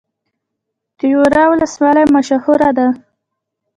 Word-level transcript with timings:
تیوره 0.97 1.43
ولسوالۍ 1.51 2.05
مشهوره 2.15 2.69
ده؟ 2.77 2.87